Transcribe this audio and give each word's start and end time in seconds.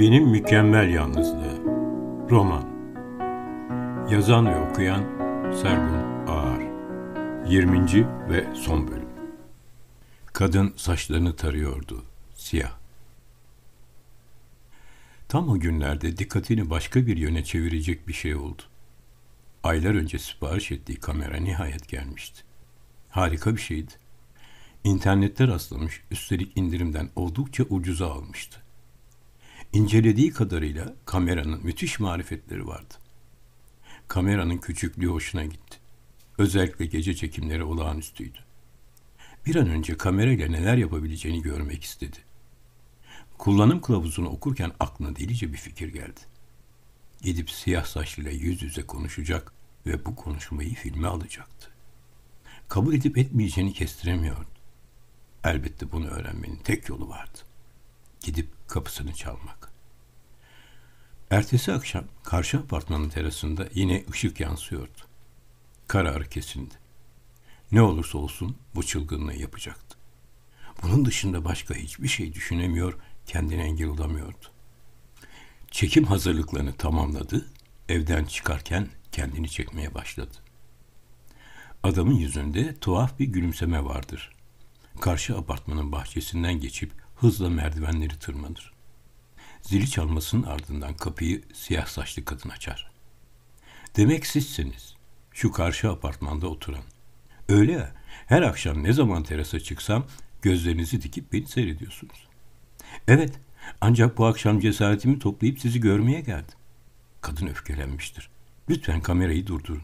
Benim 0.00 0.28
Mükemmel 0.28 0.88
Yalnızlığı 0.88 1.62
Roman 2.30 2.70
Yazan 4.10 4.46
ve 4.46 4.56
okuyan 4.56 5.02
Sergun 5.62 6.26
Ağar 6.26 6.60
20. 7.48 8.06
ve 8.30 8.54
son 8.54 8.88
bölüm 8.88 9.08
Kadın 10.26 10.74
saçlarını 10.76 11.36
tarıyordu. 11.36 12.04
Siyah. 12.34 12.78
Tam 15.28 15.48
o 15.48 15.58
günlerde 15.58 16.16
dikkatini 16.16 16.70
başka 16.70 17.06
bir 17.06 17.16
yöne 17.16 17.44
çevirecek 17.44 18.08
bir 18.08 18.12
şey 18.12 18.34
oldu. 18.34 18.62
Aylar 19.62 19.94
önce 19.94 20.18
sipariş 20.18 20.72
ettiği 20.72 20.96
kamera 20.96 21.36
nihayet 21.36 21.88
gelmişti. 21.88 22.42
Harika 23.10 23.56
bir 23.56 23.60
şeydi. 23.60 23.92
İnternette 24.84 25.48
rastlamış, 25.48 26.02
üstelik 26.10 26.56
indirimden 26.56 27.08
oldukça 27.16 27.64
ucuza 27.64 28.12
almıştı. 28.12 28.60
İncelediği 29.72 30.30
kadarıyla 30.30 30.94
kameranın 31.04 31.64
müthiş 31.64 32.00
marifetleri 32.00 32.66
vardı. 32.66 32.94
Kameranın 34.08 34.58
küçüklüğü 34.58 35.06
hoşuna 35.06 35.44
gitti. 35.44 35.78
Özellikle 36.38 36.86
gece 36.86 37.16
çekimleri 37.16 37.64
olağanüstüydü. 37.64 38.38
Bir 39.46 39.56
an 39.56 39.68
önce 39.68 39.96
kamerayla 39.96 40.48
neler 40.48 40.76
yapabileceğini 40.76 41.42
görmek 41.42 41.84
istedi. 41.84 42.16
Kullanım 43.38 43.80
kılavuzunu 43.80 44.28
okurken 44.28 44.72
aklına 44.80 45.16
delice 45.16 45.52
bir 45.52 45.58
fikir 45.58 45.88
geldi. 45.88 46.20
Gidip 47.22 47.50
siyah 47.50 47.84
saçlıyla 47.84 48.30
yüz 48.30 48.62
yüze 48.62 48.82
konuşacak 48.82 49.52
ve 49.86 50.06
bu 50.06 50.16
konuşmayı 50.16 50.74
filme 50.74 51.08
alacaktı. 51.08 51.70
Kabul 52.68 52.94
edip 52.94 53.18
etmeyeceğini 53.18 53.72
kestiremiyordu. 53.72 54.48
Elbette 55.44 55.92
bunu 55.92 56.06
öğrenmenin 56.06 56.56
tek 56.64 56.88
yolu 56.88 57.08
vardı. 57.08 57.38
Gidip 58.22 58.48
kapısını 58.68 59.14
çalmak. 59.14 59.72
Ertesi 61.30 61.72
akşam 61.72 62.04
karşı 62.22 62.58
apartmanın 62.58 63.08
terasında 63.08 63.68
yine 63.74 64.04
ışık 64.10 64.40
yansıyordu. 64.40 64.98
Kararı 65.86 66.28
kesindi. 66.28 66.74
Ne 67.72 67.82
olursa 67.82 68.18
olsun 68.18 68.56
bu 68.74 68.82
çılgınlığı 68.82 69.34
yapacaktı. 69.34 69.98
Bunun 70.82 71.04
dışında 71.04 71.44
başka 71.44 71.74
hiçbir 71.74 72.08
şey 72.08 72.34
düşünemiyor, 72.34 72.94
kendine 73.26 73.62
engel 73.62 73.88
olamıyordu. 73.88 74.46
Çekim 75.70 76.04
hazırlıklarını 76.04 76.72
tamamladı, 76.72 77.46
evden 77.88 78.24
çıkarken 78.24 78.88
kendini 79.12 79.48
çekmeye 79.48 79.94
başladı. 79.94 80.36
Adamın 81.82 82.14
yüzünde 82.14 82.76
tuhaf 82.76 83.18
bir 83.18 83.26
gülümseme 83.26 83.84
vardır. 83.84 84.36
Karşı 85.00 85.36
apartmanın 85.36 85.92
bahçesinden 85.92 86.60
geçip 86.60 86.92
hızla 87.20 87.50
merdivenleri 87.50 88.18
tırmanır. 88.18 88.72
Zili 89.62 89.90
çalmasının 89.90 90.42
ardından 90.42 90.94
kapıyı 90.94 91.42
siyah 91.52 91.86
saçlı 91.86 92.24
kadın 92.24 92.48
açar. 92.48 92.90
Demek 93.96 94.26
sizsiniz. 94.26 94.94
Şu 95.32 95.52
karşı 95.52 95.90
apartmanda 95.90 96.46
oturan. 96.46 96.82
Öyle 97.48 97.72
ya, 97.72 97.92
her 98.26 98.42
akşam 98.42 98.82
ne 98.82 98.92
zaman 98.92 99.22
terasa 99.22 99.60
çıksam 99.60 100.06
gözlerinizi 100.42 101.02
dikip 101.02 101.32
beni 101.32 101.46
seyrediyorsunuz. 101.46 102.28
Evet, 103.08 103.40
ancak 103.80 104.18
bu 104.18 104.26
akşam 104.26 104.60
cesaretimi 104.60 105.18
toplayıp 105.18 105.60
sizi 105.60 105.80
görmeye 105.80 106.20
geldim. 106.20 106.58
Kadın 107.20 107.46
öfkelenmiştir. 107.46 108.30
Lütfen 108.70 109.00
kamerayı 109.00 109.46
durdurun. 109.46 109.82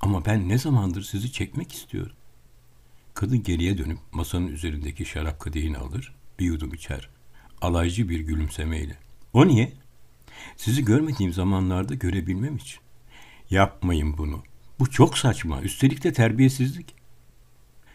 Ama 0.00 0.24
ben 0.24 0.48
ne 0.48 0.58
zamandır 0.58 1.02
sizi 1.02 1.32
çekmek 1.32 1.72
istiyorum. 1.72 2.16
Kadın 3.14 3.42
geriye 3.42 3.78
dönüp 3.78 3.98
masanın 4.12 4.46
üzerindeki 4.46 5.04
şarap 5.04 5.40
kadehini 5.40 5.78
alır, 5.78 6.14
bir 6.40 6.44
yudum 6.44 6.74
içer. 6.74 7.08
Alaycı 7.60 8.08
bir 8.08 8.20
gülümsemeyle. 8.20 8.96
O 9.32 9.48
niye? 9.48 9.72
Sizi 10.56 10.84
görmediğim 10.84 11.32
zamanlarda 11.32 11.94
görebilmem 11.94 12.56
için. 12.56 12.80
Yapmayın 13.50 14.18
bunu. 14.18 14.42
Bu 14.78 14.90
çok 14.90 15.18
saçma. 15.18 15.62
Üstelik 15.62 16.04
de 16.04 16.12
terbiyesizlik. 16.12 16.94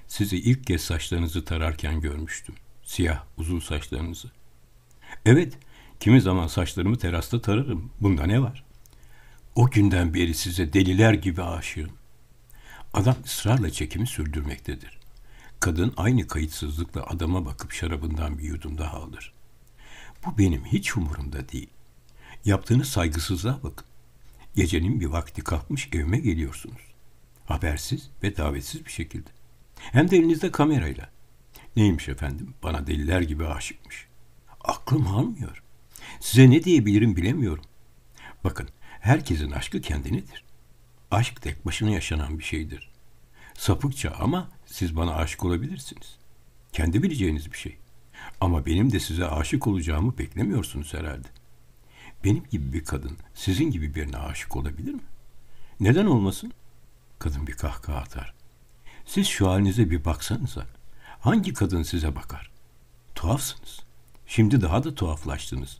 Sizi 0.08 0.38
ilk 0.38 0.68
kez 0.68 0.82
saçlarınızı 0.82 1.46
tararken 1.46 2.02
görmüştüm. 2.02 2.56
Siyah, 2.84 3.24
uzun 3.38 3.60
saçlarınızı. 3.60 4.32
Evet, 5.26 5.58
kimi 6.00 6.22
zaman 6.22 6.48
saçlarımı 6.48 6.98
terasta 6.98 7.42
tararım. 7.42 7.92
Bunda 8.02 8.26
ne 8.26 8.42
var? 8.42 8.64
O 9.56 9.70
günden 9.70 10.14
beri 10.14 10.34
size 10.34 10.74
deliler 10.74 11.14
gibi 11.14 11.44
aşığım. 11.44 11.92
Adam 12.94 13.16
ısrarla 13.26 13.70
çekimi 13.70 14.08
sürdürmektedir. 14.08 15.05
Kadın 15.66 15.94
aynı 15.98 16.28
kayıtsızlıkla 16.28 17.06
adama 17.06 17.46
bakıp 17.46 17.72
şarabından 17.72 18.38
bir 18.38 18.44
yudum 18.44 18.78
daha 18.78 18.98
alır. 18.98 19.34
Bu 20.26 20.38
benim 20.38 20.66
hiç 20.66 20.98
umurumda 20.98 21.50
değil. 21.50 21.70
Yaptığınız 22.46 22.90
saygısızlığa 22.90 23.60
bakın. 23.64 23.88
Gecenin 24.56 25.00
bir 25.00 25.06
vakti 25.06 25.42
kalkmış 25.42 25.90
evime 25.94 26.18
geliyorsunuz. 26.18 26.82
Habersiz 27.46 28.10
ve 28.24 28.38
davetsiz 28.38 28.86
bir 28.86 28.92
şekilde. 28.92 29.30
Hem 29.76 30.12
de 30.12 30.18
elinizde 30.18 30.52
kamerayla. 30.52 31.10
Neymiş 31.76 32.10
efendim? 32.10 32.54
Bana 32.64 32.88
deliler 32.88 33.22
gibi 33.22 33.46
aşıkmış. 33.46 34.08
Aklım 34.62 35.08
almıyor. 35.08 35.64
Size 36.20 36.50
ne 36.50 36.64
diyebilirim 36.64 37.16
bilemiyorum. 37.16 37.66
Bakın, 38.44 38.70
herkesin 38.82 39.52
aşkı 39.52 39.82
kendinedir. 39.82 40.44
Aşk 41.12 41.42
tek 41.42 41.66
başına 41.66 41.90
yaşanan 41.90 42.40
bir 42.40 42.44
şeydir. 42.44 42.92
Sapıkça 43.54 44.12
ama 44.12 44.55
siz 44.66 44.96
bana 44.96 45.16
aşık 45.16 45.46
olabilirsiniz. 45.46 46.16
Kendi 46.72 47.04
bileceğiniz 47.04 47.52
bir 47.52 47.58
şey. 47.58 47.78
Ama 48.42 48.66
benim 48.66 48.92
de 48.92 49.00
size 49.00 49.26
aşık 49.28 49.68
olacağımı 49.68 50.18
beklemiyorsunuz 50.18 50.94
herhalde. 50.94 51.28
Benim 52.24 52.44
gibi 52.52 52.74
bir 52.74 52.84
kadın 52.84 53.18
sizin 53.34 53.72
gibi 53.72 53.96
birine 53.96 54.18
aşık 54.18 54.56
olabilir 54.56 54.94
mi? 54.94 55.04
Neden 55.80 56.06
olmasın? 56.06 56.54
Kadın 57.20 57.48
bir 57.48 57.54
kahkaha 57.54 57.98
atar. 57.98 58.34
Siz 59.06 59.28
şu 59.28 59.50
halinize 59.50 59.90
bir 59.90 60.06
baksanıza. 60.06 60.66
Hangi 61.20 61.54
kadın 61.54 61.84
size 61.84 62.16
bakar? 62.16 62.52
Tuhafsınız. 63.16 63.80
Şimdi 64.28 64.62
daha 64.62 64.84
da 64.84 64.96
tuhaflaştınız. 64.96 65.78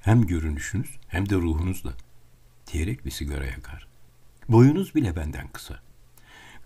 Hem 0.00 0.26
görünüşünüz 0.26 0.90
hem 1.08 1.28
de 1.28 1.34
ruhunuzla. 1.34 1.92
Diyerek 2.72 3.06
bir 3.06 3.10
sigara 3.10 3.46
yakar. 3.46 3.88
Boyunuz 4.48 4.94
bile 4.94 5.16
benden 5.16 5.48
kısa. 5.48 5.80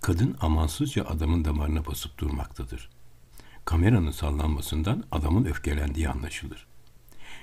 Kadın 0.02 0.36
amansızca 0.40 1.04
adamın 1.04 1.44
damarına 1.44 1.86
basıp 1.86 2.18
durmaktadır. 2.18 2.90
Kameranın 3.64 4.10
sallanmasından 4.10 5.04
adamın 5.12 5.44
öfkelendiği 5.44 6.08
anlaşılır. 6.08 6.66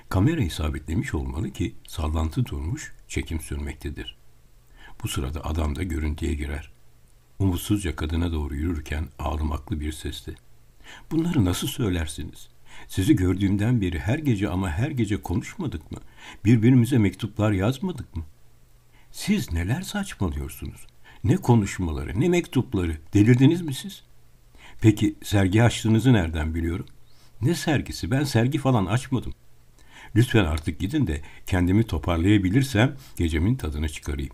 Kamerayı 0.08 0.50
sabitlemiş 0.50 1.14
olmalı 1.14 1.50
ki 1.50 1.74
sallantı 1.88 2.46
durmuş, 2.46 2.92
çekim 3.08 3.40
sürmektedir. 3.40 4.16
Bu 5.02 5.08
sırada 5.08 5.44
adam 5.44 5.76
da 5.76 5.82
görüntüye 5.82 6.34
girer. 6.34 6.70
Umutsuzca 7.38 7.96
kadına 7.96 8.32
doğru 8.32 8.54
yürürken 8.54 9.08
ağlamaklı 9.18 9.80
bir 9.80 9.92
sesle. 9.92 10.34
Bunları 11.10 11.44
nasıl 11.44 11.66
söylersiniz? 11.66 12.48
Sizi 12.88 13.16
gördüğümden 13.16 13.80
beri 13.80 13.98
her 13.98 14.18
gece 14.18 14.48
ama 14.48 14.70
her 14.70 14.90
gece 14.90 15.22
konuşmadık 15.22 15.92
mı? 15.92 15.98
Birbirimize 16.44 16.98
mektuplar 16.98 17.52
yazmadık 17.52 18.16
mı? 18.16 18.24
Siz 19.12 19.52
neler 19.52 19.82
saçmalıyorsunuz? 19.82 20.89
Ne 21.24 21.36
konuşmaları, 21.36 22.20
ne 22.20 22.28
mektupları. 22.28 22.96
Delirdiniz 23.14 23.62
mi 23.62 23.74
siz? 23.74 24.02
Peki 24.80 25.14
sergi 25.22 25.62
açtığınızı 25.62 26.12
nereden 26.12 26.54
biliyorum? 26.54 26.86
Ne 27.42 27.54
sergisi? 27.54 28.10
Ben 28.10 28.24
sergi 28.24 28.58
falan 28.58 28.86
açmadım. 28.86 29.34
Lütfen 30.16 30.44
artık 30.44 30.78
gidin 30.78 31.06
de 31.06 31.22
kendimi 31.46 31.84
toparlayabilirsem 31.84 32.96
gecemin 33.16 33.54
tadını 33.54 33.88
çıkarayım. 33.88 34.32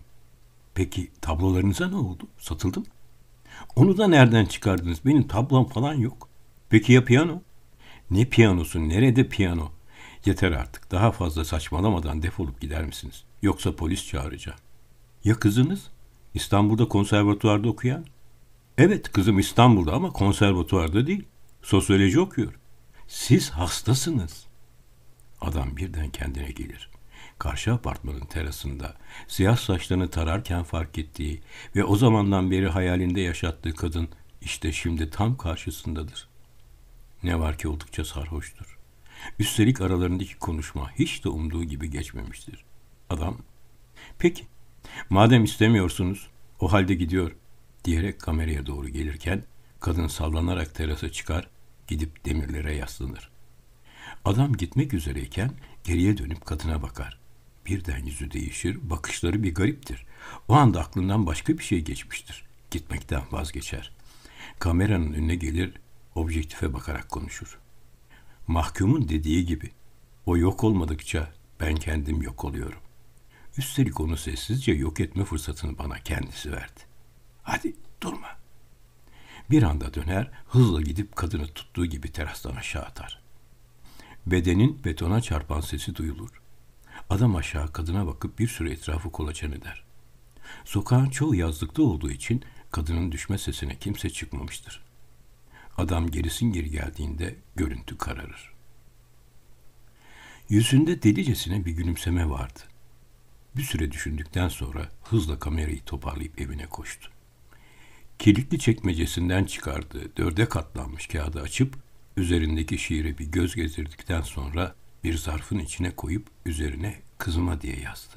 Peki 0.75 1.11
tablolarınıza 1.21 1.87
ne 1.87 1.95
oldu? 1.95 2.27
Satıldı 2.37 2.79
mı? 2.79 2.85
Onu 3.75 3.97
da 3.97 4.07
nereden 4.07 4.45
çıkardınız? 4.45 5.05
Benim 5.05 5.27
tablom 5.27 5.65
falan 5.65 5.93
yok. 5.93 6.29
Peki 6.69 6.93
ya 6.93 7.05
piyano? 7.05 7.41
Ne 8.11 8.25
piyanosu? 8.25 8.89
Nerede 8.89 9.27
piyano? 9.29 9.71
Yeter 10.25 10.51
artık. 10.51 10.91
Daha 10.91 11.11
fazla 11.11 11.45
saçmalamadan 11.45 12.23
defolup 12.23 12.61
gider 12.61 12.85
misiniz? 12.85 13.23
Yoksa 13.41 13.75
polis 13.75 14.07
çağıracağım. 14.07 14.59
Ya 15.23 15.35
kızınız? 15.35 15.87
İstanbul'da 16.33 16.87
konservatuvarda 16.87 17.69
okuyan? 17.69 18.05
Evet 18.77 19.11
kızım 19.11 19.39
İstanbul'da 19.39 19.93
ama 19.93 20.13
konservatuvarda 20.13 21.07
değil. 21.07 21.23
Sosyoloji 21.61 22.19
okuyor. 22.19 22.53
Siz 23.07 23.49
hastasınız. 23.49 24.47
Adam 25.41 25.77
birden 25.77 26.09
kendine 26.09 26.51
gelir. 26.51 26.89
Karşı 27.39 27.73
apartmanın 27.73 28.25
terasında 28.25 28.97
siyah 29.27 29.57
saçlarını 29.57 30.09
tararken 30.09 30.63
fark 30.63 30.97
ettiği 30.97 31.41
ve 31.75 31.83
o 31.83 31.95
zamandan 31.95 32.51
beri 32.51 32.67
hayalinde 32.67 33.21
yaşattığı 33.21 33.73
kadın 33.73 34.09
işte 34.41 34.71
şimdi 34.71 35.09
tam 35.09 35.37
karşısındadır. 35.37 36.27
Ne 37.23 37.39
var 37.39 37.57
ki 37.57 37.67
oldukça 37.67 38.05
sarhoştur. 38.05 38.77
Üstelik 39.39 39.81
aralarındaki 39.81 40.39
konuşma 40.39 40.91
hiç 40.91 41.23
de 41.23 41.29
umduğu 41.29 41.63
gibi 41.63 41.89
geçmemiştir. 41.89 42.65
Adam, 43.09 43.37
peki 44.19 44.45
madem 45.09 45.43
istemiyorsunuz 45.43 46.27
o 46.59 46.71
halde 46.71 46.93
gidiyor 46.93 47.31
diyerek 47.85 48.19
kameraya 48.19 48.65
doğru 48.65 48.89
gelirken 48.89 49.43
kadın 49.79 50.07
sallanarak 50.07 50.75
terasa 50.75 51.11
çıkar 51.11 51.47
gidip 51.87 52.25
demirlere 52.25 52.75
yaslanır. 52.75 53.29
Adam 54.25 54.53
gitmek 54.53 54.93
üzereyken 54.93 55.51
Geriye 55.87 56.17
dönüp 56.17 56.45
kadına 56.45 56.81
bakar. 56.81 57.19
Birden 57.65 58.05
yüzü 58.05 58.31
değişir, 58.31 58.89
bakışları 58.89 59.43
bir 59.43 59.55
gariptir. 59.55 60.05
O 60.47 60.53
anda 60.53 60.81
aklından 60.81 61.25
başka 61.25 61.57
bir 61.57 61.63
şey 61.63 61.81
geçmiştir. 61.81 62.45
Gitmekten 62.71 63.21
vazgeçer. 63.31 63.91
Kameranın 64.59 65.13
önüne 65.13 65.35
gelir, 65.35 65.73
objektife 66.15 66.73
bakarak 66.73 67.09
konuşur. 67.09 67.59
Mahkumun 68.47 69.09
dediği 69.09 69.45
gibi, 69.45 69.71
o 70.25 70.37
yok 70.37 70.63
olmadıkça 70.63 71.33
ben 71.59 71.75
kendim 71.75 72.21
yok 72.21 72.45
oluyorum. 72.45 72.79
Üstelik 73.57 73.99
onu 73.99 74.17
sessizce 74.17 74.71
yok 74.71 74.99
etme 74.99 75.25
fırsatını 75.25 75.77
bana 75.77 75.99
kendisi 75.99 76.51
verdi. 76.51 76.79
Hadi 77.43 77.75
durma. 78.01 78.37
Bir 79.49 79.63
anda 79.63 79.93
döner, 79.93 80.31
hızla 80.47 80.81
gidip 80.81 81.15
kadını 81.15 81.47
tuttuğu 81.47 81.85
gibi 81.85 82.11
terastan 82.11 82.55
aşağı 82.55 82.83
atar. 82.83 83.21
Bedenin 84.25 84.83
betona 84.85 85.21
çarpan 85.21 85.61
sesi 85.61 85.95
duyulur. 85.95 86.41
Adam 87.09 87.35
aşağı 87.35 87.71
kadına 87.71 88.07
bakıp 88.07 88.39
bir 88.39 88.47
süre 88.47 88.71
etrafı 88.71 89.11
kolaçan 89.11 89.51
eder. 89.51 89.83
Sokağın 90.65 91.09
çoğu 91.09 91.35
yazlıkta 91.35 91.81
olduğu 91.81 92.11
için 92.11 92.43
kadının 92.71 93.11
düşme 93.11 93.37
sesine 93.37 93.75
kimse 93.75 94.09
çıkmamıştır. 94.09 94.83
Adam 95.77 96.11
gerisin 96.11 96.53
geri 96.53 96.71
geldiğinde 96.71 97.35
görüntü 97.55 97.97
kararır. 97.97 98.53
Yüzünde 100.49 101.03
delicesine 101.03 101.65
bir 101.65 101.71
gülümseme 101.71 102.29
vardı. 102.29 102.59
Bir 103.57 103.63
süre 103.63 103.91
düşündükten 103.91 104.47
sonra 104.47 104.91
hızla 105.03 105.39
kamerayı 105.39 105.83
toparlayıp 105.83 106.41
evine 106.41 106.65
koştu. 106.65 107.11
Kilitli 108.19 108.59
çekmecesinden 108.59 109.45
çıkardığı 109.45 110.17
dörde 110.17 110.49
katlanmış 110.49 111.07
kağıdı 111.07 111.41
açıp 111.41 111.75
üzerindeki 112.17 112.77
şiire 112.77 113.17
bir 113.17 113.25
göz 113.25 113.55
gezdirdikten 113.55 114.21
sonra 114.21 114.75
bir 115.03 115.17
zarfın 115.17 115.59
içine 115.59 115.91
koyup 115.91 116.27
üzerine 116.45 117.01
kızıma 117.17 117.61
diye 117.61 117.79
yazdı. 117.79 118.15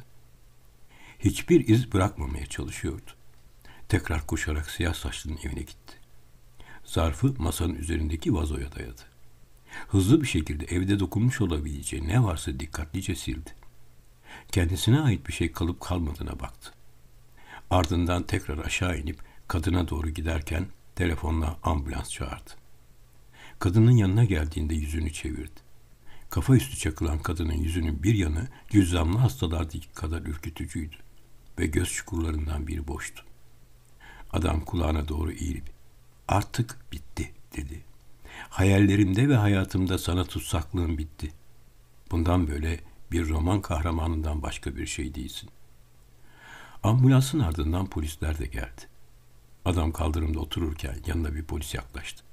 Hiçbir 1.19 1.69
iz 1.69 1.92
bırakmamaya 1.92 2.46
çalışıyordu. 2.46 3.10
Tekrar 3.88 4.26
koşarak 4.26 4.70
siyah 4.70 4.94
saçlının 4.94 5.38
evine 5.44 5.60
gitti. 5.60 5.94
Zarfı 6.84 7.34
masanın 7.38 7.75
üzerindeki 7.75 8.34
vazoya 8.34 8.72
dayadı. 8.72 9.02
Hızlı 9.88 10.22
bir 10.22 10.26
şekilde 10.26 10.64
evde 10.64 10.98
dokunmuş 10.98 11.40
olabileceği 11.40 12.08
ne 12.08 12.22
varsa 12.22 12.60
dikkatlice 12.60 13.14
sildi. 13.14 13.60
Kendisine 14.52 15.00
ait 15.00 15.29
bir 15.29 15.32
şey 15.32 15.52
kalıp 15.52 15.81
kalmadığına 15.81 16.41
baktı. 16.41 16.73
Ardından 17.70 18.23
tekrar 18.23 18.58
aşağı 18.58 18.99
inip 18.99 19.19
kadına 19.49 19.88
doğru 19.88 20.11
giderken 20.11 20.67
telefonla 20.97 21.58
ambulans 21.62 22.11
çağırdı. 22.11 22.50
Kadının 23.58 23.91
yanına 23.91 24.25
geldiğinde 24.25 24.75
yüzünü 24.75 25.12
çevirdi. 25.12 25.61
Kafa 26.31 26.56
üstü 26.56 26.76
çakılan 26.76 27.19
kadının 27.19 27.55
yüzünün 27.55 28.02
bir 28.02 28.14
yanı 28.14 28.49
cüzzamlı 28.69 29.19
hastalardaki 29.19 29.93
kadar 29.93 30.23
ürkütücüydü 30.23 30.97
ve 31.58 31.67
göz 31.67 31.93
çukurlarından 31.93 32.67
biri 32.67 32.88
boştu. 32.88 33.25
Adam 34.32 34.61
kulağına 34.61 35.08
doğru 35.08 35.32
eğilip 35.32 35.70
artık 36.29 36.93
bitti 36.93 37.32
dedi. 37.56 37.85
Hayallerimde 38.49 39.29
ve 39.29 39.37
hayatımda 39.37 39.99
sana 39.99 40.25
tutsaklığım 40.25 40.99
bitti. 40.99 41.32
Bundan 42.11 42.49
böyle 42.49 42.81
bir 43.12 43.29
roman 43.29 43.61
kahramanından 43.61 44.43
başka 44.43 44.77
bir 44.77 44.87
şey 44.87 45.15
değilsin. 45.15 45.51
Ambulansın 46.83 47.41
ardından 47.41 47.87
polisler 47.87 48.39
de 48.39 48.47
geldi. 48.47 48.81
Adam 49.65 49.93
kaldırımda 49.93 50.41
otururken 50.41 50.97
yanına 51.07 51.35
bir 51.35 51.45
polis 51.45 51.75
yaklaştı. 51.75 52.25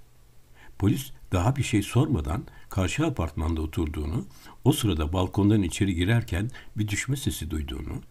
Polis 0.79 1.11
daha 1.31 1.55
bir 1.55 1.63
şey 1.63 1.83
sormadan 1.83 2.45
karşı 2.69 3.05
apartmanda 3.05 3.61
oturduğunu, 3.61 4.25
o 4.63 4.71
sırada 4.71 5.13
balkondan 5.13 5.63
içeri 5.63 5.95
girerken 5.95 6.49
bir 6.77 6.87
düşme 6.87 7.15
sesi 7.15 7.51
duyduğunu, 7.51 8.01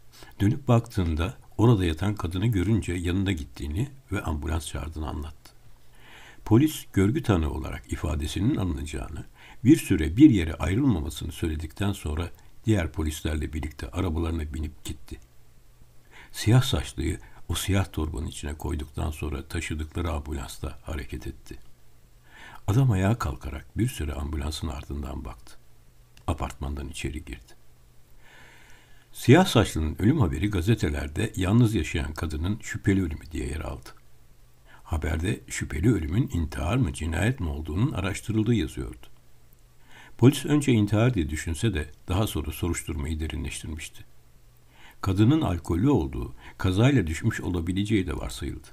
dönüp 0.41 0.69
baktığında 0.69 1.35
orada 1.59 1.85
yatan 1.85 2.15
kadını 2.15 2.47
görünce 2.47 2.93
yanında 2.93 3.33
gittiğini 3.33 3.89
ve 4.13 4.23
ambulans 4.23 4.67
çağırdığını 4.67 5.09
anlattı. 5.09 5.53
Polis 6.45 6.87
görgü 6.93 7.23
tanığı 7.23 7.51
olarak 7.51 7.93
ifadesinin 7.93 8.57
alınacağını, 8.57 9.25
bir 9.65 9.77
süre 9.77 10.17
bir 10.17 10.31
yere 10.31 10.55
ayrılmamasını 10.55 11.33
söyledikten 11.33 11.93
sonra 11.93 12.31
diğer 12.67 12.93
polislerle 12.93 13.53
birlikte 13.53 13.91
arabalarına 13.91 14.55
binip 14.55 14.85
gitti. 14.85 15.21
Siyah 16.33 16.63
saçlıyı 16.63 17.21
o 17.49 17.55
siyah 17.55 17.93
torbanın 17.93 18.27
içine 18.27 18.55
koyduktan 18.55 19.11
sonra 19.11 19.49
taşıdıkları 19.49 20.11
ambulansla 20.13 20.79
hareket 20.83 21.27
etti. 21.27 21.59
Adam 22.67 22.91
ayağa 22.91 23.19
kalkarak 23.19 23.79
bir 23.79 23.89
süre 23.89 24.13
ambulansın 24.13 24.69
ardından 24.69 25.25
baktı. 25.25 25.57
Apartmandan 26.27 26.89
içeri 26.89 27.25
girdi. 27.25 27.53
Siyah 29.13 29.47
saçlının 29.47 29.97
ölüm 29.99 30.21
haberi 30.21 30.51
gazetelerde 30.51 31.33
yalnız 31.37 31.75
yaşayan 31.75 32.15
kadının 32.15 32.59
şüpheli 32.63 33.03
ölümü 33.03 33.31
diye 33.33 33.47
yer 33.47 33.61
aldı. 33.61 33.89
Haberde 34.83 35.41
şüpheli 35.49 35.95
ölümün 35.95 36.31
intihar 36.33 36.77
mı 36.77 36.93
cinayet 36.93 37.41
mi 37.41 37.49
olduğunun 37.49 37.93
araştırıldığı 37.93 38.55
yazıyordu. 38.55 39.07
Polis 40.19 40.47
önce 40.47 40.73
intihar 40.73 41.15
diye 41.15 41.31
düşünse 41.31 41.75
de 41.75 41.91
daha 42.09 42.27
sonra 42.27 42.51
soruşturmayı 42.51 43.21
derinleştirmişti. 43.21 44.05
Kadının 45.01 45.41
alkollü 45.41 45.91
olduğu, 45.91 46.35
kazayla 46.59 47.07
düşmüş 47.07 47.41
olabileceği 47.41 48.07
de 48.07 48.17
varsayıldı. 48.17 48.69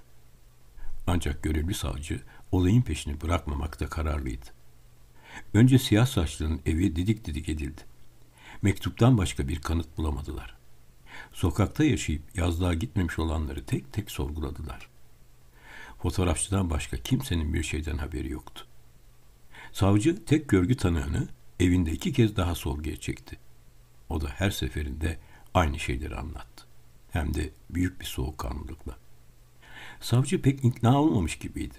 Ancak 1.08 1.44
görevli 1.44 1.74
savcı 1.74 2.22
olayın 2.52 2.82
peşini 2.82 3.22
bırakmamakta 3.22 3.88
kararlıydı. 3.88 4.46
Önce 5.54 5.80
siyah 5.80 6.06
saçlının 6.06 6.62
evi 6.66 6.96
didik 6.96 7.26
didik 7.26 7.50
edildi. 7.50 7.82
Mektuptan 8.62 9.18
başka 9.18 9.48
bir 9.48 9.62
kanıt 9.62 9.98
bulamadılar. 9.98 10.58
Sokakta 11.34 11.84
yaşayıp 11.84 12.22
yazlığa 12.36 12.74
gitmemiş 12.74 13.20
olanları 13.20 13.66
tek 13.66 13.94
tek 13.94 14.12
sorguladılar. 14.12 14.90
Fotoğrafçıdan 16.02 16.70
başka 16.70 16.98
kimsenin 16.98 17.54
bir 17.54 17.64
şeyden 17.64 17.98
haberi 17.98 18.32
yoktu. 18.32 18.66
Savcı 19.74 20.26
tek 20.26 20.50
görgü 20.50 20.78
tanığını 20.78 21.28
evinde 21.60 21.92
iki 21.92 22.14
kez 22.14 22.36
daha 22.36 22.56
sorguya 22.56 22.98
çekti. 22.98 23.40
O 24.10 24.22
da 24.22 24.28
her 24.30 24.52
seferinde 24.52 25.20
aynı 25.54 25.80
şeyleri 25.80 26.16
anlattı. 26.16 26.66
Hem 27.12 27.34
de 27.34 27.50
büyük 27.70 28.00
bir 28.00 28.06
soğukkanlılıkla. 28.06 28.98
Savcı 30.02 30.42
pek 30.42 30.66
ikna 30.66 31.02
olmamış 31.02 31.40
gibiydi. 31.40 31.78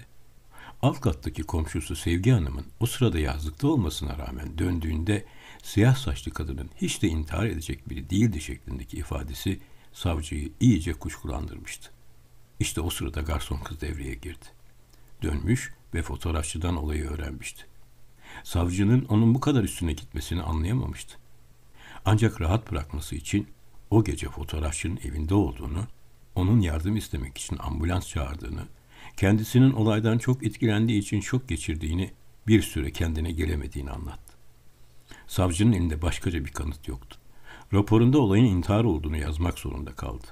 Alt 0.82 1.00
kattaki 1.00 1.42
komşusu 1.42 1.96
Sevgi 1.96 2.30
Hanım'ın 2.30 2.66
o 2.80 2.86
sırada 2.86 3.18
yazlıkta 3.18 3.68
olmasına 3.68 4.18
rağmen 4.18 4.58
döndüğünde 4.58 5.24
siyah 5.62 5.96
saçlı 5.96 6.32
kadının 6.32 6.70
hiç 6.76 7.02
de 7.02 7.08
intihar 7.08 7.46
edecek 7.46 7.88
biri 7.88 8.10
değildi 8.10 8.40
şeklindeki 8.40 8.96
ifadesi 8.96 9.60
savcıyı 9.92 10.52
iyice 10.60 10.92
kuşkulandırmıştı. 10.92 11.90
İşte 12.60 12.80
o 12.80 12.90
sırada 12.90 13.20
garson 13.20 13.58
kız 13.58 13.80
devreye 13.80 14.14
girdi. 14.14 14.46
Dönmüş 15.22 15.72
ve 15.94 16.02
fotoğrafçıdan 16.02 16.76
olayı 16.76 17.10
öğrenmişti. 17.10 17.74
Savcının 18.42 19.04
onun 19.04 19.34
bu 19.34 19.40
kadar 19.40 19.64
üstüne 19.64 19.92
gitmesini 19.92 20.42
anlayamamıştı. 20.42 21.18
Ancak 22.04 22.40
rahat 22.40 22.70
bırakması 22.70 23.14
için 23.14 23.48
o 23.90 24.04
gece 24.04 24.28
fotoğrafçının 24.28 25.00
evinde 25.04 25.34
olduğunu, 25.34 25.84
onun 26.34 26.60
yardım 26.60 26.96
istemek 26.96 27.38
için 27.38 27.58
ambulans 27.58 28.08
çağırdığını, 28.08 28.62
kendisinin 29.16 29.72
olaydan 29.72 30.18
çok 30.18 30.46
etkilendiği 30.46 31.00
için 31.00 31.20
şok 31.20 31.48
geçirdiğini, 31.48 32.10
bir 32.46 32.62
süre 32.62 32.90
kendine 32.90 33.32
gelemediğini 33.32 33.90
anlattı. 33.90 34.34
Savcının 35.26 35.72
elinde 35.72 36.02
başkaca 36.02 36.44
bir 36.44 36.50
kanıt 36.50 36.88
yoktu. 36.88 37.18
Raporunda 37.72 38.18
olayın 38.18 38.44
intihar 38.44 38.84
olduğunu 38.84 39.16
yazmak 39.16 39.58
zorunda 39.58 39.92
kaldı. 39.92 40.26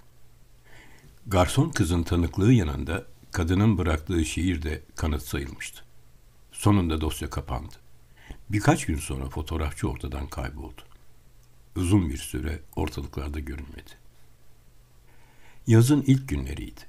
Garson 1.27 1.71
kızın 1.71 2.03
tanıklığı 2.03 2.53
yanında 2.53 3.07
kadının 3.31 3.79
bıraktığı 3.79 4.25
şiir 4.25 4.63
de 4.63 4.83
kanıt 4.97 5.23
sayılmıştı. 5.23 5.85
Sonunda 6.53 7.01
dosya 7.01 7.31
kapandı. 7.31 7.82
Birkaç 8.53 8.87
gün 8.87 8.97
sonra 8.97 9.29
fotoğrafçı 9.29 9.89
ortadan 9.89 10.27
kayboldu. 10.27 10.83
Uzun 11.77 12.09
bir 12.09 12.17
süre 12.17 12.61
ortalıklarda 12.77 13.41
görünmedi. 13.41 13.91
Yazın 15.67 16.03
ilk 16.07 16.29
günleriydi. 16.29 16.81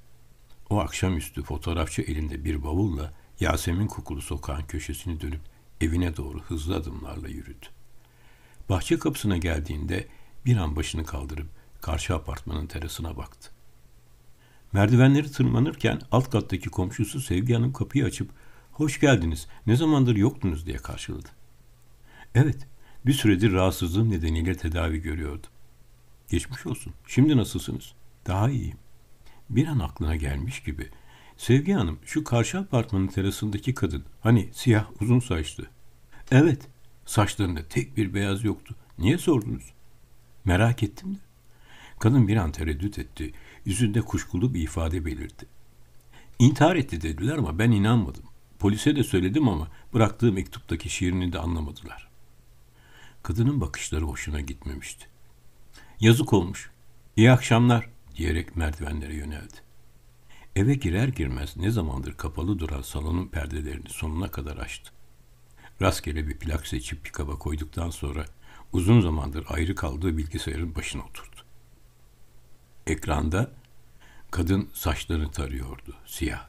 O 0.70 0.80
akşamüstü 0.80 1.44
fotoğrafçı 1.44 2.02
elinde 2.02 2.46
bir 2.46 2.64
bavulla 2.64 3.14
Yasemin 3.40 3.88
kokulu 3.88 4.22
sokağın 4.22 4.64
köşesini 4.64 5.22
dönüp 5.22 5.42
evine 5.82 6.18
doğru 6.18 6.42
hızlı 6.42 6.76
adımlarla 6.76 7.28
yürüdü. 7.28 7.66
Bahçe 8.70 9.00
kapısına 9.00 9.38
geldiğinde 9.38 10.08
bir 10.46 10.58
an 10.58 10.76
başını 10.76 11.06
kaldırıp 11.06 11.48
karşı 11.82 12.16
apartmanın 12.16 12.68
terasına 12.68 13.18
baktı. 13.18 13.52
Merdivenleri 14.74 15.32
tırmanırken 15.32 16.02
alt 16.12 16.30
kattaki 16.30 16.70
komşusu 16.70 17.22
Sevgi 17.22 17.54
Hanım 17.54 17.74
kapıyı 17.74 18.06
açıp 18.06 18.30
''Hoş 18.72 19.00
geldiniz, 19.00 19.48
ne 19.68 19.76
zamandır 19.76 20.16
yoktunuz?'' 20.16 20.66
diye 20.66 20.78
karşıladı. 20.78 21.43
''Evet, 22.36 22.68
bir 23.06 23.14
süredir 23.14 23.52
rahatsızlığım 23.52 24.10
nedeniyle 24.10 24.56
tedavi 24.58 25.02
görüyordum. 25.02 25.50
Geçmiş 26.30 26.66
olsun, 26.66 26.94
şimdi 27.08 27.38
nasılsınız?'' 27.38 27.94
''Daha 28.28 28.50
iyiyim.'' 28.50 28.78
Bir 29.50 29.68
an 29.68 29.80
aklına 29.80 30.16
gelmiş 30.16 30.64
gibi 30.64 30.90
''Sevgi 31.38 31.74
Hanım, 31.74 32.00
şu 32.06 32.24
karşı 32.24 32.60
apartmanın 32.60 33.08
terasındaki 33.08 33.74
kadın, 33.74 34.04
hani 34.22 34.50
siyah 34.54 35.02
uzun 35.02 35.20
saçlı.'' 35.20 35.70
''Evet, 36.32 36.68
saçlarında 37.06 37.68
tek 37.68 37.98
bir 37.98 38.14
beyaz 38.14 38.44
yoktu, 38.44 38.76
Niye 38.98 39.18
sordunuz? 39.18 39.74
Merak 40.46 40.84
ettim 40.84 41.16
de. 41.16 41.20
Kadın 42.00 42.28
bir 42.28 42.38
an 42.38 42.52
tereddüt 42.52 43.00
etti. 43.00 43.34
Yüzünde 43.66 44.02
kuşkulu 44.02 44.54
bir 44.54 44.62
ifade 44.62 45.06
belirdi. 45.06 45.46
İntihar 46.40 46.76
etti 46.76 47.02
dediler 47.02 47.38
ama 47.38 47.60
ben 47.60 47.72
inanmadım. 47.72 48.24
Polise 48.60 48.96
de 48.96 49.04
söyledim 49.04 49.48
ama 49.48 49.68
bıraktığı 49.94 50.32
mektuptaki 50.32 50.90
şiirini 50.90 51.34
de 51.34 51.40
anlamadılar. 51.40 52.08
Kadının 53.24 53.62
bakışları 53.62 54.06
hoşuna 54.06 54.42
gitmemişti. 54.42 55.06
Yazık 56.00 56.34
olmuş. 56.34 56.72
İyi 57.16 57.32
akşamlar 57.32 57.90
diyerek 58.16 58.56
merdivenlere 58.56 59.16
yöneldi. 59.16 59.54
Eve 60.56 60.74
girer 60.74 61.08
girmez 61.08 61.58
ne 61.58 61.72
zamandır 61.72 62.14
kapalı 62.14 62.60
duran 62.60 62.82
salonun 62.82 63.28
perdelerini 63.28 63.90
sonuna 63.90 64.32
kadar 64.32 64.58
açtı. 64.58 64.92
Rastgele 65.82 66.28
bir 66.28 66.38
plak 66.38 66.68
seçip 66.68 67.04
pikaba 67.04 67.40
koyduktan 67.40 67.90
sonra 67.90 68.26
uzun 68.74 69.02
zamandır 69.02 69.46
ayrı 69.50 69.76
kaldığı 69.76 70.18
bilgisayarın 70.18 70.76
başına 70.76 71.04
oturdu. 71.04 71.36
Ekranda 72.88 73.52
kadın 74.32 74.70
saçlarını 74.74 75.32
tarıyordu, 75.32 75.96
siyah. 76.06 76.48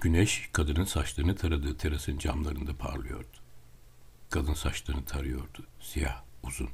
Güneş 0.00 0.48
kadının 0.52 0.84
saçlarını 0.84 1.36
taradığı 1.36 1.76
terasın 1.76 2.18
camlarında 2.18 2.76
parlıyordu. 2.76 3.45
Kadın 4.30 4.54
saçlarını 4.54 5.04
tarıyordu, 5.04 5.66
siyah, 5.80 6.22
uzun. 6.42 6.70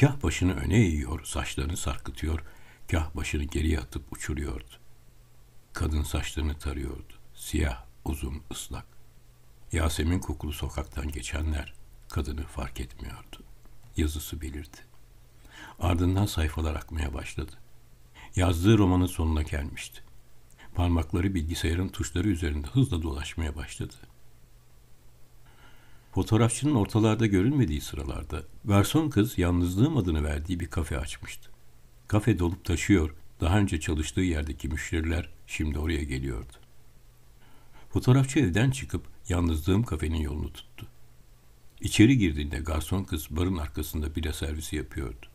Kah 0.00 0.22
başını 0.22 0.54
öne 0.54 0.76
eğiyor, 0.76 1.24
saçlarını 1.24 1.76
sarkıtıyor, 1.76 2.44
kah 2.90 3.16
başını 3.16 3.44
geriye 3.44 3.80
atıp 3.80 4.12
uçuruyordu. 4.12 4.74
Kadın 5.72 6.02
saçlarını 6.02 6.58
tarıyordu, 6.58 7.12
siyah, 7.34 7.84
uzun, 8.04 8.42
ıslak. 8.50 8.86
Yasemin 9.72 10.18
kokulu 10.18 10.52
sokaktan 10.52 11.08
geçenler 11.08 11.74
kadını 12.08 12.42
fark 12.46 12.80
etmiyordu. 12.80 13.42
Yazısı 13.96 14.40
belirdi. 14.40 14.76
Ardından 15.78 16.26
sayfalar 16.26 16.74
akmaya 16.74 17.14
başladı. 17.14 17.52
Yazdığı 18.36 18.78
romanın 18.78 19.06
sonuna 19.06 19.42
gelmişti. 19.42 20.02
Parmakları 20.74 21.34
bilgisayarın 21.34 21.88
tuşları 21.88 22.28
üzerinde 22.28 22.66
hızla 22.66 23.02
dolaşmaya 23.02 23.56
başladı. 23.56 23.94
Fotoğrafçının 26.12 26.74
ortalarda 26.74 27.26
görünmediği 27.26 27.80
sıralarda 27.80 28.42
garson 28.64 29.10
kız 29.10 29.38
yalnızlığım 29.38 29.96
adını 29.96 30.24
verdiği 30.24 30.60
bir 30.60 30.66
kafe 30.66 30.98
açmıştı. 30.98 31.50
Kafe 32.08 32.38
dolup 32.38 32.64
taşıyor, 32.64 33.14
daha 33.40 33.58
önce 33.58 33.80
çalıştığı 33.80 34.20
yerdeki 34.20 34.68
müşteriler 34.68 35.30
şimdi 35.46 35.78
oraya 35.78 36.02
geliyordu. 36.02 36.52
Fotoğrafçı 37.90 38.38
evden 38.38 38.70
çıkıp 38.70 39.02
yalnızlığım 39.28 39.82
kafenin 39.82 40.20
yolunu 40.20 40.52
tuttu. 40.52 40.86
İçeri 41.80 42.18
girdiğinde 42.18 42.58
garson 42.58 43.04
kız 43.04 43.26
barın 43.30 43.56
arkasında 43.56 44.14
bira 44.14 44.32
servisi 44.32 44.76
yapıyordu. 44.76 45.26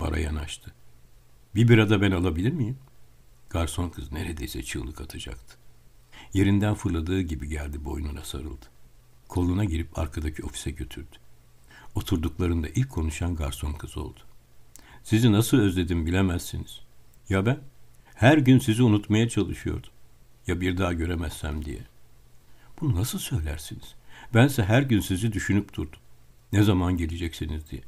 Bara 0.00 0.18
yanaştı. 0.18 0.74
Bir 1.54 1.68
bira 1.68 1.90
da 1.90 2.00
ben 2.00 2.10
alabilir 2.10 2.52
miyim? 2.52 2.78
Garson 3.50 3.88
kız 3.88 4.12
neredeyse 4.12 4.62
çığlık 4.62 5.00
atacaktı. 5.00 5.56
Yerinden 6.32 6.74
fırladığı 6.74 7.20
gibi 7.20 7.48
geldi 7.48 7.84
boynuna 7.84 8.24
sarıldı. 8.24 8.66
Koluna 9.36 9.64
girip 9.64 9.98
arkadaki 9.98 10.44
ofise 10.44 10.70
götürdü. 10.70 11.16
Oturduklarında 11.94 12.68
ilk 12.68 12.90
konuşan 12.90 13.34
garson 13.34 13.72
kız 13.72 13.96
oldu. 13.96 14.20
Sizi 15.04 15.32
nasıl 15.32 15.58
özledim 15.58 16.06
bilemezsiniz. 16.06 16.80
Ya 17.28 17.46
ben? 17.46 17.58
Her 18.14 18.38
gün 18.38 18.58
sizi 18.58 18.82
unutmaya 18.82 19.28
çalışıyordum. 19.28 19.90
Ya 20.46 20.60
bir 20.60 20.78
daha 20.78 20.92
göremezsem 20.92 21.64
diye. 21.64 21.78
Bunu 22.80 22.94
nasıl 22.94 23.18
söylersiniz? 23.18 23.94
Bense 24.34 24.64
her 24.64 24.82
gün 24.82 25.00
sizi 25.00 25.32
düşünüp 25.32 25.74
durdum. 25.74 26.00
Ne 26.52 26.62
zaman 26.62 26.96
geleceksiniz 26.96 27.70
diye. 27.70 27.82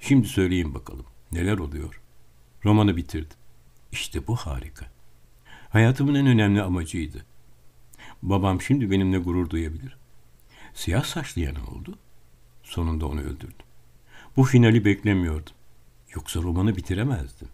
Şimdi 0.00 0.28
söyleyin 0.28 0.74
bakalım. 0.74 1.06
Neler 1.32 1.58
oluyor? 1.58 2.00
Romanı 2.64 2.96
bitirdim. 2.96 3.36
İşte 3.92 4.26
bu 4.26 4.36
harika. 4.36 4.86
Hayatımın 5.68 6.14
en 6.14 6.26
önemli 6.26 6.62
amacıydı. 6.62 7.24
Babam 8.22 8.60
şimdi 8.60 8.90
benimle 8.90 9.18
gurur 9.18 9.50
duyabilir. 9.50 10.03
Siyah 10.74 11.04
saçlı 11.04 11.40
yana 11.40 11.66
oldu. 11.66 11.98
Sonunda 12.62 13.06
onu 13.06 13.20
öldürdüm. 13.20 13.66
Bu 14.36 14.44
finali 14.44 14.84
beklemiyordum. 14.84 15.52
Yoksa 16.14 16.42
romanı 16.42 16.76
bitiremezdim. 16.76 17.48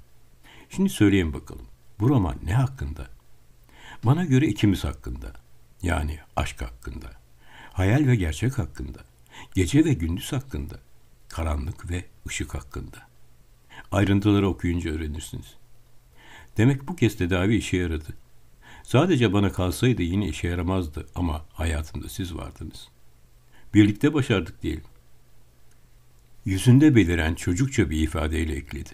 Şimdi 0.71 0.91
söyleyin 0.91 1.33
bakalım. 1.33 1.67
Bu 2.00 2.09
roman 2.09 2.37
ne 2.45 2.55
hakkında? 2.55 3.07
Bana 4.05 4.25
göre 4.25 4.47
ikimiz 4.47 4.85
hakkında. 4.85 5.33
Yani 5.83 6.19
aşk 6.37 6.62
hakkında. 6.62 7.11
Hayal 7.73 8.07
ve 8.07 8.17
gerçek 8.17 8.59
hakkında. 8.59 8.99
Gece 9.55 9.85
ve 9.85 9.93
gündüz 9.93 10.33
hakkında. 10.33 10.81
Karanlık 11.29 11.91
ve 11.91 12.05
ışık 12.29 12.55
hakkında. 12.55 13.09
Ayrıntıları 13.93 14.49
okuyunca 14.49 14.91
öğrenirsiniz. 14.91 15.55
Demek 16.57 16.89
bu 16.89 16.97
kez 16.97 17.17
tedavi 17.17 17.57
işe 17.57 17.77
yaradı. 17.77 18.17
Sadece 18.83 19.33
bana 19.33 19.53
kalsaydı 19.53 20.03
yine 20.03 20.29
işe 20.29 20.49
yaramazdı 20.49 21.07
ama 21.15 21.45
hayatımda 21.53 22.09
siz 22.09 22.35
vardınız. 22.35 22.89
Birlikte 23.75 24.15
başardık 24.15 24.62
diyelim. 24.62 24.85
Yüzünde 26.45 26.95
beliren 26.97 27.35
çocukça 27.35 27.91
bir 27.91 28.00
ifadeyle 28.00 28.55
ekledi. 28.55 28.91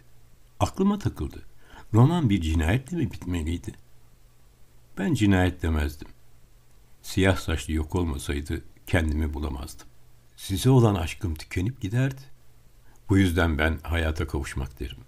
Aklıma 0.60 0.98
takıldı. 0.98 1.42
Roman 1.94 2.30
bir 2.30 2.40
cinayetle 2.40 2.96
mi 2.96 3.12
bitmeliydi? 3.12 3.72
Ben 4.98 5.14
cinayet 5.14 5.62
demezdim. 5.62 6.08
Siyah 7.02 7.36
saçlı 7.36 7.72
yok 7.72 7.94
olmasaydı 7.94 8.64
kendimi 8.86 9.34
bulamazdım. 9.34 9.86
Size 10.36 10.70
olan 10.70 10.94
aşkım 10.94 11.34
tükenip 11.34 11.80
giderdi. 11.80 12.20
Bu 13.08 13.18
yüzden 13.18 13.58
ben 13.58 13.78
hayata 13.82 14.26
kavuşmak 14.26 14.80
derim. 14.80 14.98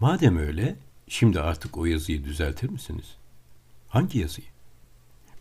Madem 0.00 0.36
öyle, 0.36 0.76
şimdi 1.08 1.40
artık 1.40 1.76
o 1.76 1.86
yazıyı 1.86 2.24
düzeltir 2.24 2.68
misiniz? 2.70 3.16
Hangi 3.88 4.18
yazıyı? 4.18 4.46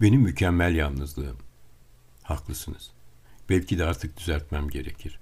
Benim 0.02 0.22
mükemmel 0.22 0.76
yalnızlığım. 0.76 1.38
Haklısınız. 2.24 2.95
Belki 3.50 3.78
de 3.78 3.86
artık 3.86 4.18
düzeltmem 4.18 4.70
gerekir. 4.70 5.20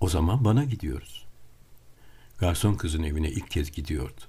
O 0.00 0.08
zaman 0.08 0.44
bana 0.44 0.64
gidiyoruz. 0.64 1.26
Garson 2.38 2.74
kızın 2.74 3.02
evine 3.02 3.30
ilk 3.30 3.50
kez 3.50 3.70
gidiyordu. 3.70 4.20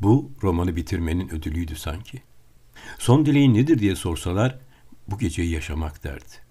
Bu 0.00 0.32
romanı 0.42 0.76
bitirmenin 0.76 1.28
ödülüydü 1.28 1.76
sanki. 1.76 2.22
Son 2.98 3.26
dileğin 3.26 3.54
nedir 3.54 3.78
diye 3.78 3.96
sorsalar 3.96 4.58
bu 5.08 5.18
geceyi 5.18 5.50
yaşamak 5.50 6.04
derdi. 6.04 6.48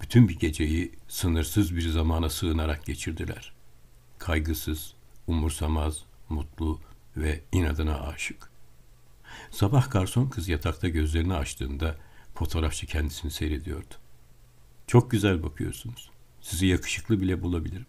Bütün 0.00 0.28
bir 0.28 0.38
geceyi 0.38 0.92
sınırsız 1.08 1.76
bir 1.76 1.88
zamana 1.88 2.30
sığınarak 2.30 2.86
geçirdiler. 2.86 3.52
Kaygısız, 4.18 4.94
umursamaz, 5.26 6.04
mutlu 6.28 6.80
ve 7.16 7.40
inadına 7.52 8.00
aşık. 8.00 8.50
Sabah 9.50 9.90
garson 9.90 10.28
kız 10.28 10.48
yatakta 10.48 10.88
gözlerini 10.88 11.34
açtığında 11.34 11.96
fotoğrafçı 12.34 12.86
kendisini 12.86 13.30
seyrediyordu. 13.30 13.94
Çok 14.92 15.10
güzel 15.10 15.42
bakıyorsunuz. 15.42 16.10
Sizi 16.40 16.66
yakışıklı 16.66 17.20
bile 17.20 17.42
bulabilirim. 17.42 17.86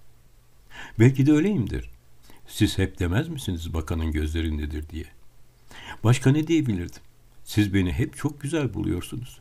Belki 1.00 1.26
de 1.26 1.32
öyleyimdir. 1.32 1.90
Siz 2.48 2.78
hep 2.78 3.00
demez 3.00 3.30
misiniz 3.30 3.74
bakanın 3.74 4.12
gözlerindedir 4.12 4.90
diye. 4.90 5.06
Başka 6.04 6.32
ne 6.32 6.48
diyebilirdim? 6.48 7.02
Siz 7.44 7.74
beni 7.74 7.94
hep 7.94 8.18
çok 8.18 8.42
güzel 8.42 8.74
buluyorsunuz. 8.74 9.40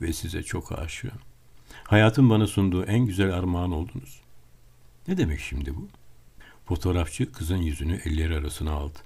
Ve 0.00 0.12
size 0.12 0.42
çok 0.42 0.78
aşığım. 0.78 1.18
Hayatın 1.84 2.30
bana 2.30 2.46
sunduğu 2.46 2.84
en 2.84 3.06
güzel 3.06 3.34
armağan 3.34 3.72
oldunuz. 3.72 4.20
Ne 5.08 5.16
demek 5.16 5.40
şimdi 5.40 5.76
bu? 5.76 5.88
Fotoğrafçı 6.66 7.32
kızın 7.32 7.62
yüzünü 7.62 8.00
elleri 8.04 8.36
arasına 8.36 8.72
aldı. 8.72 8.98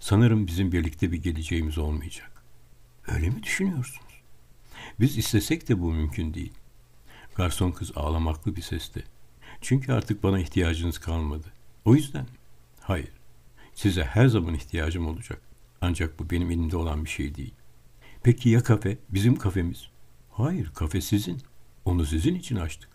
Sanırım 0.00 0.46
bizim 0.46 0.72
birlikte 0.72 1.12
bir 1.12 1.22
geleceğimiz 1.22 1.78
olmayacak. 1.78 2.42
Öyle 3.08 3.30
mi 3.30 3.42
düşünüyorsunuz? 3.42 4.22
Biz 5.00 5.18
istesek 5.18 5.68
de 5.68 5.80
bu 5.80 5.92
mümkün 5.92 6.34
değil. 6.34 6.52
Garson 7.38 7.70
kız 7.70 7.92
ağlamaklı 7.96 8.56
bir 8.56 8.62
sesle. 8.62 9.02
Çünkü 9.60 9.92
artık 9.92 10.22
bana 10.22 10.38
ihtiyacınız 10.38 10.98
kalmadı. 10.98 11.46
O 11.84 11.94
yüzden 11.94 12.26
Hayır. 12.80 13.12
Size 13.74 14.04
her 14.04 14.26
zaman 14.26 14.54
ihtiyacım 14.54 15.06
olacak. 15.06 15.40
Ancak 15.80 16.18
bu 16.18 16.30
benim 16.30 16.50
elimde 16.50 16.76
olan 16.76 17.04
bir 17.04 17.10
şey 17.10 17.34
değil. 17.34 17.54
Peki 18.22 18.48
ya 18.48 18.62
kafe? 18.62 18.98
Bizim 19.08 19.36
kafemiz. 19.36 19.88
Hayır, 20.30 20.70
kafe 20.74 21.00
sizin. 21.00 21.42
Onu 21.84 22.06
sizin 22.06 22.34
için 22.34 22.56
açtık. 22.56 22.90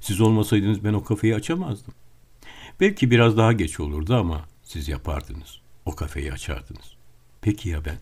Siz 0.00 0.20
olmasaydınız 0.20 0.84
ben 0.84 0.92
o 0.92 1.04
kafeyi 1.04 1.34
açamazdım. 1.34 1.94
Belki 2.80 3.10
biraz 3.10 3.36
daha 3.36 3.52
geç 3.52 3.80
olurdu 3.80 4.14
ama 4.14 4.48
siz 4.62 4.88
yapardınız. 4.88 5.60
O 5.84 5.94
kafeyi 5.94 6.32
açardınız. 6.32 6.96
Peki 7.40 7.68
ya 7.68 7.84
ben? 7.84 7.98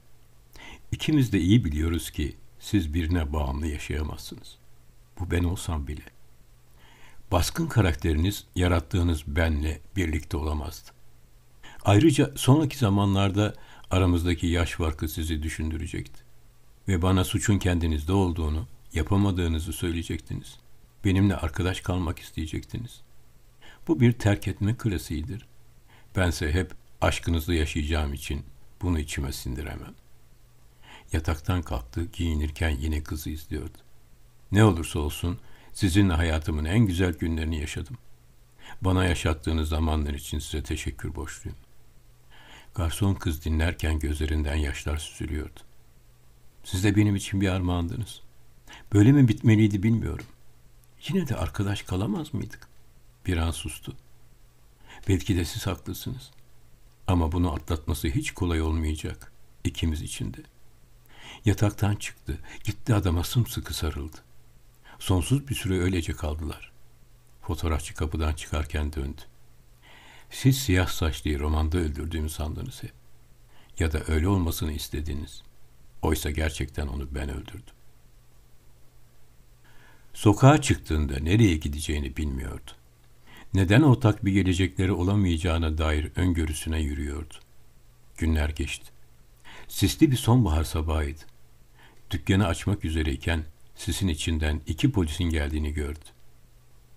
İkimiz 0.92 1.32
de 1.32 1.40
iyi 1.40 1.64
biliyoruz 1.64 2.10
ki 2.10 2.36
siz 2.58 2.94
birine 2.94 3.32
bağımlı 3.32 3.66
yaşayamazsınız. 3.66 4.63
Bu 5.20 5.30
ben 5.30 5.44
olsam 5.44 5.86
bile. 5.86 6.02
Baskın 7.32 7.66
karakteriniz 7.66 8.44
yarattığınız 8.54 9.22
benle 9.26 9.80
birlikte 9.96 10.36
olamazdı. 10.36 10.90
Ayrıca 11.84 12.32
sonraki 12.36 12.78
zamanlarda 12.78 13.54
aramızdaki 13.90 14.46
yaş 14.46 14.72
farkı 14.72 15.08
sizi 15.08 15.42
düşündürecekti. 15.42 16.24
Ve 16.88 17.02
bana 17.02 17.24
suçun 17.24 17.58
kendinizde 17.58 18.12
olduğunu, 18.12 18.66
yapamadığınızı 18.92 19.72
söyleyecektiniz. 19.72 20.58
Benimle 21.04 21.36
arkadaş 21.36 21.80
kalmak 21.80 22.18
isteyecektiniz. 22.18 23.00
Bu 23.88 24.00
bir 24.00 24.12
terk 24.12 24.48
etme 24.48 24.76
klasiğidir. 24.76 25.46
Bense 26.16 26.52
hep 26.52 26.72
aşkınızla 27.00 27.54
yaşayacağım 27.54 28.14
için 28.14 28.44
bunu 28.82 28.98
içime 28.98 29.32
sindiremem. 29.32 29.94
Yataktan 31.12 31.62
kalktı, 31.62 32.04
giyinirken 32.12 32.70
yine 32.70 33.02
kızı 33.02 33.30
izliyordu. 33.30 33.78
Ne 34.52 34.64
olursa 34.64 34.98
olsun 34.98 35.38
sizinle 35.72 36.12
hayatımın 36.12 36.64
en 36.64 36.78
güzel 36.78 37.12
günlerini 37.12 37.60
yaşadım. 37.60 37.98
Bana 38.80 39.04
yaşattığınız 39.04 39.68
zamanlar 39.68 40.14
için 40.14 40.38
size 40.38 40.62
teşekkür 40.62 41.14
borçluyum. 41.14 41.58
Garson 42.74 43.14
kız 43.14 43.44
dinlerken 43.44 43.98
gözlerinden 43.98 44.56
yaşlar 44.56 44.96
süzülüyordu. 44.98 45.60
Siz 46.64 46.84
de 46.84 46.96
benim 46.96 47.16
için 47.16 47.40
bir 47.40 47.48
armağandınız. 47.48 48.20
Böyle 48.92 49.12
mi 49.12 49.28
bitmeliydi 49.28 49.82
bilmiyorum. 49.82 50.26
Yine 51.08 51.28
de 51.28 51.36
arkadaş 51.36 51.82
kalamaz 51.82 52.34
mıydık? 52.34 52.68
Bir 53.26 53.36
an 53.36 53.50
sustu. 53.50 53.96
Belki 55.08 55.36
de 55.36 55.44
siz 55.44 55.66
haklısınız. 55.66 56.30
Ama 57.06 57.32
bunu 57.32 57.52
atlatması 57.52 58.08
hiç 58.08 58.30
kolay 58.30 58.62
olmayacak. 58.62 59.32
ikimiz 59.64 60.02
için 60.02 60.32
de. 60.34 60.38
Yataktan 61.44 61.96
çıktı. 61.96 62.38
Gitti 62.64 62.94
adama 62.94 63.24
sımsıkı 63.24 63.74
sarıldı. 63.74 64.16
Sonsuz 64.98 65.48
bir 65.48 65.54
süre 65.54 65.80
öylece 65.80 66.12
kaldılar. 66.12 66.72
Fotoğrafçı 67.42 67.94
kapıdan 67.94 68.32
çıkarken 68.32 68.92
döndü. 68.92 69.20
Siz 70.30 70.58
siyah 70.58 70.88
saçlıyı 70.88 71.40
romanda 71.40 71.78
öldürdüğümü 71.78 72.30
sandınız 72.30 72.82
hep. 72.82 72.92
Ya 73.78 73.92
da 73.92 74.02
öyle 74.08 74.28
olmasını 74.28 74.72
istediniz. 74.72 75.42
Oysa 76.02 76.30
gerçekten 76.30 76.86
onu 76.86 77.14
ben 77.14 77.28
öldürdüm. 77.28 77.74
Sokağa 80.14 80.62
çıktığında 80.62 81.18
nereye 81.18 81.56
gideceğini 81.56 82.16
bilmiyordu. 82.16 82.70
Neden 83.54 83.82
ortak 83.82 84.24
bir 84.24 84.32
gelecekleri 84.32 84.92
olamayacağına 84.92 85.78
dair 85.78 86.10
öngörüsüne 86.16 86.80
yürüyordu. 86.80 87.34
Günler 88.16 88.48
geçti. 88.48 88.86
Sisli 89.68 90.10
bir 90.10 90.16
sonbahar 90.16 90.64
sabahıydı. 90.64 91.20
Dükkanı 92.10 92.46
açmak 92.46 92.84
üzereyken 92.84 93.44
sisin 93.76 94.08
içinden 94.08 94.60
iki 94.66 94.92
polisin 94.92 95.24
geldiğini 95.24 95.72
gördü. 95.72 96.04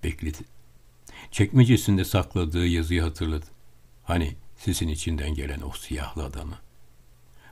Bekledi. 0.03 0.37
Çekmecesinde 1.31 2.05
sakladığı 2.05 2.67
yazıyı 2.67 3.01
hatırladı. 3.01 3.45
Hani 4.03 4.35
sisin 4.57 4.87
içinden 4.87 5.33
gelen 5.33 5.61
o 5.61 5.71
siyahlı 5.71 6.23
adamı. 6.23 6.55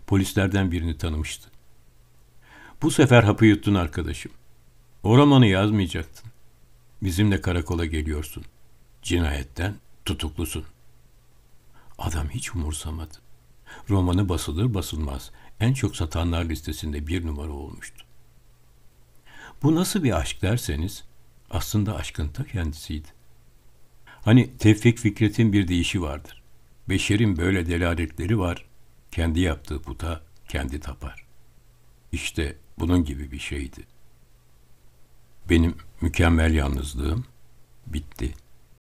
Polislerden 0.08 0.72
birini 0.72 0.98
tanımıştı. 0.98 1.50
Bu 2.82 2.91
sefer 2.91 3.24
hapı 3.24 3.46
yuttun 3.46 3.75
arkadaşım. 3.75 4.32
O 5.03 5.17
romanı 5.17 5.48
yazmayacaktın. 5.48 6.32
Bizimle 7.01 7.41
karakola 7.41 7.86
geliyorsun. 7.86 8.46
Cinayetten 9.01 9.75
tutuklusun. 10.05 10.65
Adam 11.98 12.29
hiç 12.29 12.55
umursamadı. 12.55 13.13
Romanı 13.89 14.29
basılır 14.29 14.74
basılmaz 14.74 15.32
en 15.60 15.74
çok 15.74 15.96
satanlar 15.96 16.46
listesinde 16.46 17.08
bir 17.08 17.25
numara 17.25 17.51
olmuştu. 17.51 18.05
Bu 19.64 19.76
nasıl 19.76 20.04
bir 20.04 20.20
aşk 20.20 20.42
derseniz 20.42 21.04
aslında 21.50 21.96
aşkın 21.96 22.28
ta 22.28 22.44
kendisiydi. 22.44 23.08
Hani 24.06 24.58
Tevfik 24.58 24.98
Fikret'in 24.98 25.54
bir 25.54 25.68
deyişi 25.68 26.02
vardır. 26.02 26.44
Beşerin 26.90 27.38
böyle 27.38 27.68
delaletleri 27.68 28.40
var, 28.40 28.66
kendi 29.12 29.40
yaptığı 29.40 29.82
puta 29.82 30.22
kendi 30.48 30.80
tapar. 30.80 31.26
İşte 32.12 32.56
bunun 32.80 33.04
gibi 33.04 33.32
bir 33.32 33.40
şeydi. 33.40 33.84
Benim 35.50 35.76
mükemmel 36.02 36.54
yalnızlığım 36.54 37.26
bitti.'' 37.88 38.44